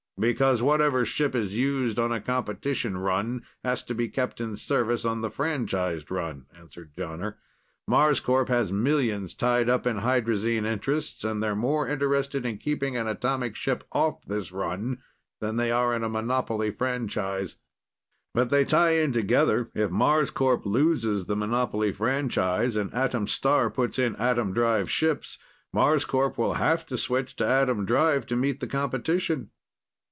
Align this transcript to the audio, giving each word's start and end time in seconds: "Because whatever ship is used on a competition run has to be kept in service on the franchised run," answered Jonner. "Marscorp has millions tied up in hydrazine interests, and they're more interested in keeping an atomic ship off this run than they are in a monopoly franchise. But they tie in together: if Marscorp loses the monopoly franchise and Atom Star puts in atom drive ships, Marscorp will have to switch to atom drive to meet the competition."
"Because 0.19 0.61
whatever 0.61 1.03
ship 1.03 1.33
is 1.33 1.57
used 1.57 1.97
on 1.97 2.11
a 2.11 2.21
competition 2.21 2.95
run 2.95 3.43
has 3.63 3.81
to 3.85 3.95
be 3.95 4.07
kept 4.07 4.39
in 4.39 4.55
service 4.55 5.03
on 5.03 5.21
the 5.21 5.31
franchised 5.31 6.11
run," 6.11 6.45
answered 6.55 6.93
Jonner. 6.95 7.37
"Marscorp 7.89 8.47
has 8.47 8.71
millions 8.71 9.33
tied 9.33 9.67
up 9.67 9.87
in 9.87 9.97
hydrazine 9.97 10.63
interests, 10.63 11.23
and 11.23 11.41
they're 11.41 11.55
more 11.55 11.87
interested 11.87 12.45
in 12.45 12.59
keeping 12.59 12.95
an 12.95 13.07
atomic 13.07 13.55
ship 13.55 13.83
off 13.91 14.23
this 14.27 14.51
run 14.51 14.99
than 15.39 15.55
they 15.55 15.71
are 15.71 15.91
in 15.95 16.03
a 16.03 16.09
monopoly 16.09 16.69
franchise. 16.69 17.57
But 18.35 18.51
they 18.51 18.63
tie 18.63 18.91
in 18.97 19.13
together: 19.13 19.71
if 19.73 19.89
Marscorp 19.89 20.67
loses 20.67 21.25
the 21.25 21.35
monopoly 21.35 21.91
franchise 21.93 22.75
and 22.75 22.93
Atom 22.93 23.25
Star 23.25 23.71
puts 23.71 23.97
in 23.97 24.15
atom 24.17 24.53
drive 24.53 24.87
ships, 24.91 25.39
Marscorp 25.73 26.37
will 26.37 26.53
have 26.53 26.85
to 26.85 26.95
switch 26.95 27.35
to 27.37 27.47
atom 27.47 27.85
drive 27.87 28.27
to 28.27 28.35
meet 28.35 28.59
the 28.59 28.67
competition." 28.67 29.49